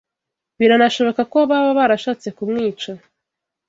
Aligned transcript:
Biranashoboka 0.59 1.21
ko 1.31 1.37
baba 1.49 1.69
barashatse 1.79 2.27
kumwica. 2.37 2.91